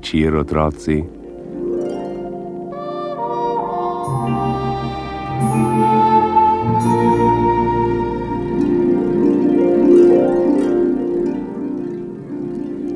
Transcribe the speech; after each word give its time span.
Večer, 0.00 0.34
otroci. 0.34 1.04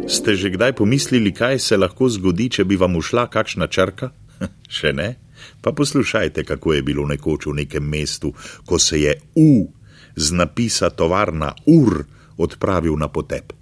Ste 0.09 0.37
že 0.37 0.49
kdaj 0.49 0.73
pomislili, 0.73 1.33
kaj 1.33 1.59
se 1.59 1.77
lahko 1.77 2.09
zgodi, 2.09 2.49
če 2.49 2.65
bi 2.65 2.77
vam 2.81 2.97
ušla 2.97 3.29
kakšna 3.29 3.69
črka? 3.69 4.09
Še 4.77 4.97
ne? 4.97 5.21
Pa 5.61 5.77
poslušajte, 5.77 6.45
kako 6.49 6.73
je 6.73 6.83
bilo 6.83 7.05
nekoč 7.05 7.53
v 7.53 7.61
nekem 7.61 7.85
mestu, 7.85 8.33
ko 8.65 8.81
se 8.81 9.05
je 9.05 9.13
U 9.37 9.69
z 10.17 10.33
napisa 10.33 10.89
tovarna 10.89 11.53
Ur 11.69 12.07
odpravil 12.41 12.97
na 12.97 13.13
potep. 13.13 13.53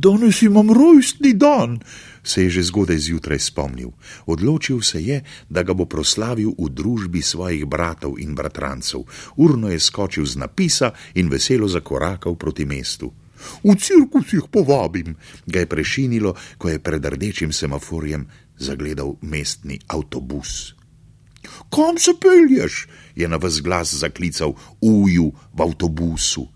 Danes 0.00 0.42
imam 0.42 0.72
rojstni 0.72 1.32
dan, 1.34 1.78
se 2.24 2.42
je 2.42 2.50
že 2.50 2.62
zgodaj 2.62 2.98
zjutraj 2.98 3.38
spomnil. 3.38 3.90
Odločil 4.26 4.80
se 4.80 5.02
je, 5.04 5.24
da 5.48 5.62
ga 5.62 5.74
bo 5.74 5.84
proslavil 5.84 6.56
v 6.56 6.68
družbi 6.72 7.20
svojih 7.22 7.66
bratov 7.68 8.16
in 8.16 8.32
bratrancev. 8.34 9.04
Urno 9.36 9.68
je 9.68 9.80
skočil 9.80 10.24
z 10.24 10.40
napisa 10.40 10.92
in 11.14 11.28
veselo 11.28 11.68
zakorakal 11.68 12.34
proti 12.40 12.64
mestu. 12.64 13.12
V 13.64 13.76
cirkus 13.76 14.32
jih 14.32 14.48
povabim, 14.48 15.16
ga 15.46 15.60
je 15.60 15.68
prešinilo, 15.68 16.32
ko 16.56 16.72
je 16.72 16.78
pred 16.80 17.04
rdečim 17.04 17.52
semaforjem 17.52 18.24
zagledal 18.56 19.16
mestni 19.20 19.80
avtobus. 19.88 20.72
Kam 21.68 21.98
se 21.98 22.16
pelješ? 22.16 22.88
je 23.14 23.28
na 23.28 23.36
vas 23.36 23.60
glas 23.60 23.92
zaklical 23.94 24.56
uju 24.80 25.32
v 25.52 25.60
avtobusu. 25.60 26.48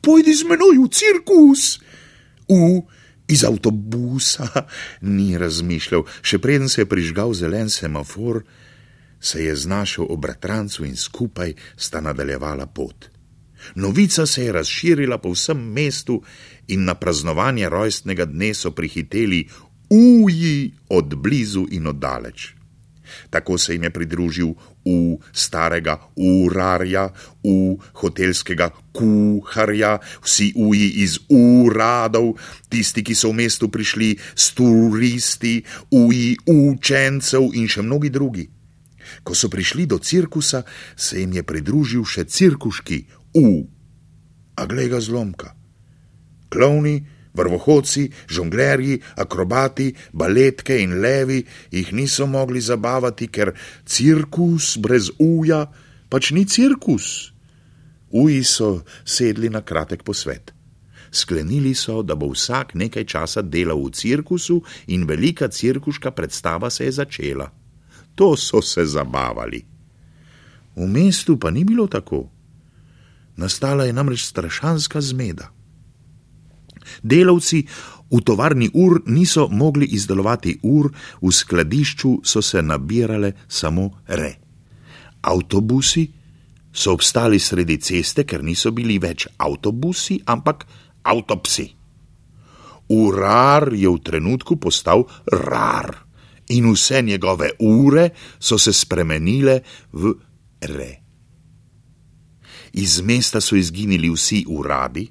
Pojdi 0.00 0.34
z 0.34 0.46
menoj 0.46 0.78
v 0.78 0.88
cirkus! 0.94 1.80
U 2.50 2.86
iz 3.30 3.44
avtobusa 3.44 4.48
ni 5.16 5.38
razmišljal, 5.38 6.04
še 6.22 6.38
preden 6.42 6.68
se 6.68 6.82
je 6.82 6.90
prižgal 6.90 7.34
zelen 7.34 7.70
semafor, 7.70 8.42
se 9.20 9.44
je 9.44 9.56
znašel 9.56 10.08
ob 10.08 10.20
bratrancu 10.20 10.84
in 10.84 10.96
skupaj 10.96 11.54
sta 11.76 12.00
nadaljevala 12.00 12.66
pot. 12.66 13.10
Novica 13.74 14.26
se 14.26 14.44
je 14.44 14.52
razširila 14.52 15.18
po 15.18 15.34
vsem 15.34 15.58
mestu 15.72 16.22
in 16.68 16.84
na 16.84 16.94
praznovanje 16.94 17.68
rojstnega 17.68 18.24
dne 18.24 18.54
so 18.54 18.70
prihiteli 18.70 19.44
uji 19.90 20.72
od 20.88 21.14
blizu 21.14 21.66
in 21.70 21.86
od 21.86 21.98
daleč. 21.98 22.54
Tako 23.30 23.58
se 23.58 23.74
jim 23.74 23.82
je 23.82 23.90
pridružil 23.90 24.54
v 24.90 25.18
starega 25.32 25.96
urarja, 26.16 27.08
v 27.44 27.78
hotelskega 28.02 28.70
kuharja, 28.92 29.98
vsi 30.24 30.52
uji 30.56 30.88
iz 31.04 31.18
uradov, 31.30 32.34
tisti, 32.68 33.04
ki 33.06 33.14
so 33.14 33.30
v 33.30 33.44
mestu 33.44 33.70
prišli 33.70 34.16
s 34.34 34.52
turisti, 34.58 35.60
uji 35.94 36.36
učencev 36.50 37.54
in 37.54 37.70
še 37.70 37.86
mnogi 37.86 38.10
drugi. 38.10 38.48
Ko 39.22 39.34
so 39.34 39.50
prišli 39.50 39.86
do 39.86 39.98
cirkusa, 39.98 40.62
se 40.96 41.20
jim 41.20 41.32
je 41.34 41.42
pridružil 41.42 42.04
še 42.04 42.24
cirkuški 42.24 43.04
U. 43.38 43.66
A 44.58 44.66
glej 44.66 44.90
ga 44.90 45.00
zlomka. 45.00 45.54
Klovni, 46.50 46.98
vrvohodci, 47.34 48.10
žonglerji, 48.28 49.00
akrobati, 49.16 49.94
baletke 50.12 50.78
in 50.82 51.00
levi 51.00 51.44
jih 51.70 51.92
niso 51.92 52.26
mogli 52.26 52.60
zabavati, 52.60 53.28
ker 53.28 53.52
cirkus 53.86 54.76
brez 54.78 55.10
uja 55.18 55.66
pač 56.08 56.30
ni 56.30 56.44
cirkus. 56.44 57.32
Uji 58.10 58.44
so 58.44 58.80
sedli 59.04 59.50
na 59.50 59.62
kratek 59.62 60.02
posvet. 60.02 60.52
Sklenili 61.10 61.74
so, 61.74 62.02
da 62.02 62.14
bo 62.14 62.30
vsak 62.30 62.74
nekaj 62.74 63.04
časa 63.04 63.42
delal 63.42 63.82
v 63.82 63.90
cirkusu 63.90 64.60
in 64.86 65.06
velika 65.06 65.48
cirkuška 65.48 66.10
predstava 66.10 66.70
se 66.70 66.84
je 66.84 66.92
začela. 66.92 67.50
To 68.14 68.36
so 68.36 68.62
se 68.62 68.86
zabavali. 68.86 69.64
V 70.76 70.86
mestu 70.86 71.38
pa 71.38 71.50
ni 71.50 71.64
bilo 71.64 71.86
tako. 71.86 72.30
Nastala 73.36 73.84
je 73.84 73.92
namreč 73.92 74.24
strašanska 74.24 75.00
zmeda. 75.00 75.50
Delavci 77.02 77.64
v 78.10 78.20
tovarni 78.26 78.70
ur 78.74 79.02
niso 79.06 79.48
mogli 79.48 79.86
izdelovati 79.94 80.58
ur, 80.62 80.90
v 81.22 81.32
skladišču 81.32 82.20
so 82.24 82.42
se 82.42 82.62
nabirale 82.62 83.32
samo 83.48 84.02
re. 84.06 84.34
Avtobusi 85.20 86.08
so 86.72 86.92
obstali 86.92 87.38
sredi 87.38 87.78
ceste, 87.78 88.24
ker 88.24 88.42
niso 88.42 88.72
bili 88.72 88.98
več 88.98 89.26
avtobusi, 89.38 90.20
ampak 90.26 90.66
avtopsi. 91.02 91.66
Urar 92.90 93.70
je 93.74 93.86
v 93.86 93.98
trenutku 94.02 94.58
postal 94.58 95.06
rar 95.30 96.10
in 96.50 96.66
vse 96.72 97.02
njegove 97.02 97.52
ure 97.58 98.10
so 98.38 98.58
se 98.58 98.72
spremenile 98.72 99.60
v 99.92 100.14
re. 100.60 100.90
Iz 102.72 103.00
mesta 103.02 103.40
so 103.40 103.56
izginili 103.56 104.10
vsi 104.10 104.44
uradi, 104.48 105.06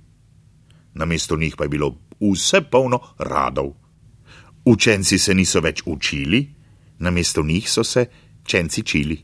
namesto 0.93 1.37
njih 1.37 1.55
pa 1.57 1.63
je 1.63 1.69
bilo 1.69 1.95
vse 2.19 2.61
polno 2.61 2.99
radov. 3.17 3.73
Učenci 4.65 5.19
se 5.19 5.33
niso 5.33 5.61
več 5.61 5.83
učili, 5.85 6.47
namesto 6.99 7.43
njih 7.43 7.69
so 7.69 7.83
se 7.83 8.05
čenci 8.43 8.83
čili. 8.83 9.17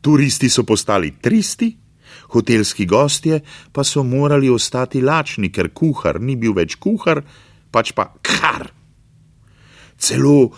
Turisti 0.00 0.48
so 0.48 0.62
postali 0.62 1.14
tristi, 1.20 1.76
hotelski 2.32 2.86
gostje 2.86 3.40
pa 3.72 3.84
so 3.84 4.02
morali 4.02 4.48
ostati 4.48 5.00
lačni, 5.00 5.52
ker 5.52 5.72
kuhar 5.74 6.20
ni 6.20 6.36
bil 6.36 6.54
več 6.54 6.76
kuhar, 6.76 7.22
pač 7.70 7.92
pa 7.92 8.12
kar. 8.22 8.70
Celo 9.98 10.52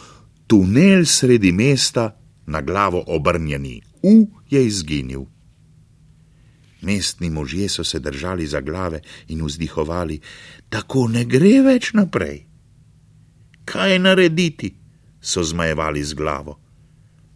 tunel 0.47 1.05
sredi 1.07 1.53
mesta, 1.53 2.15
na 2.47 2.61
glavo 2.61 3.03
obrnjeni 3.07 3.83
U, 4.03 4.31
je 4.51 4.67
izginil. 4.67 5.25
Mestni 6.81 7.31
možje 7.31 7.69
so 7.69 7.85
se 7.85 7.99
držali 7.99 8.47
za 8.47 8.61
glave 8.61 9.01
in 9.29 9.45
vzdihovali, 9.45 10.21
tako 10.69 11.09
ne 11.09 11.25
gre 11.25 11.63
več 11.63 11.93
naprej. 11.93 12.45
Kaj 13.65 13.99
narediti? 13.99 14.75
so 15.21 15.43
zmajevali 15.43 16.05
z 16.05 16.15
glavo. 16.15 16.59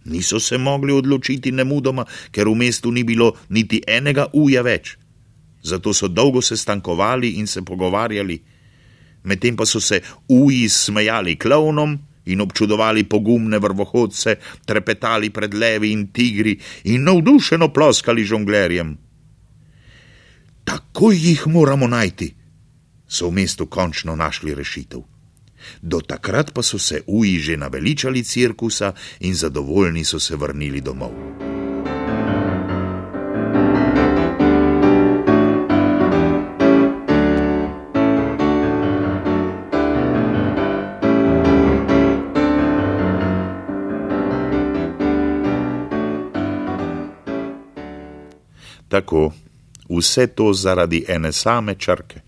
Niso 0.05 0.41
se 0.41 0.59
mogli 0.59 0.93
odločiti 0.93 1.53
nemudoma, 1.53 2.05
ker 2.31 2.49
v 2.49 2.55
mestu 2.55 2.91
ni 2.91 3.05
bilo 3.05 3.33
niti 3.49 3.83
enega 3.87 4.27
uja 4.33 4.63
več. 4.63 4.97
Zato 5.63 5.93
so 5.95 6.09
dolgo 6.09 6.43
se 6.43 6.57
stankovali 6.57 7.39
in 7.39 7.47
se 7.47 7.63
pogovarjali, 7.63 8.41
medtem 9.23 9.57
pa 9.57 9.67
so 9.67 9.81
se 9.81 10.01
uji 10.29 10.69
smejali 10.69 11.37
klovnom 11.39 11.99
in 12.27 12.41
občudovali 12.41 13.05
pogumne 13.05 13.59
vrvohodce, 13.59 14.37
trepetali 14.67 15.31
pred 15.31 15.55
levi 15.55 15.93
in 15.93 16.09
tigri 16.11 16.59
in 16.85 17.05
navdušeno 17.05 17.71
ploskali 17.73 18.25
žonglerjem. 18.25 18.97
Takoj 20.65 21.17
jih 21.17 21.47
moramo 21.47 21.87
najti, 21.87 22.35
so 23.09 23.29
v 23.29 23.33
mestu 23.33 23.67
končno 23.67 24.17
našli 24.17 24.55
rešitev. 24.55 25.01
Do 25.83 26.01
takrat 26.01 26.53
pa 26.55 26.63
so 26.63 26.79
se 26.79 27.03
uji 27.07 27.39
že 27.39 27.57
naveličali 27.57 28.25
cirkusa 28.25 28.93
in 29.21 29.35
zadovoljni 29.35 30.05
so 30.05 30.21
se 30.21 30.37
vrnili 30.37 30.81
domov. 30.81 31.13
Tako, 48.89 49.33
vse 49.97 50.27
to 50.27 50.53
zaradi 50.53 51.05
ene 51.09 51.33
same 51.33 51.75
črke. 51.75 52.21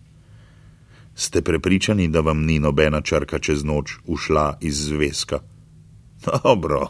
Ste 1.14 1.42
prepričani, 1.42 2.08
da 2.08 2.20
vam 2.20 2.44
ni 2.44 2.58
nobena 2.58 3.00
črka 3.00 3.38
čez 3.38 3.64
noč 3.64 3.98
ušla 4.06 4.58
iz 4.60 4.86
zvezka? 4.88 5.40
Dobro, 6.44 6.88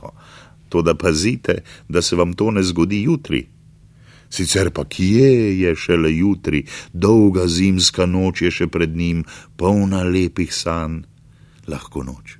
To 0.75 0.83
da 0.83 0.95
pazite, 0.95 1.63
da 1.89 2.03
se 2.03 2.17
vam 2.17 2.33
to 2.33 2.51
ne 2.51 2.63
zgodi 2.63 3.03
jutri. 3.03 3.47
Sicer 4.31 4.71
pa 4.71 4.85
kje 4.85 5.61
je 5.61 5.75
šele 5.77 6.17
jutri, 6.17 6.65
dolga 6.93 7.47
zimska 7.47 8.07
noč 8.07 8.43
je 8.43 8.51
še 8.51 8.67
pred 8.67 8.97
njim, 8.97 9.23
polna 9.57 10.03
lepih 10.03 10.51
sanj, 10.55 11.05
lahko 11.71 12.03
noč. 12.03 12.39